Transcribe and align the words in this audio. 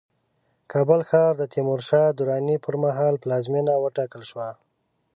کابل 0.71 1.01
ښار 1.09 1.31
د 1.37 1.43
تیمورشاه 1.53 2.09
دراني 2.19 2.55
پرمهال 2.65 3.15
پلازمينه 3.23 3.73
وټاکل 3.77 4.21
شوه 4.29 4.49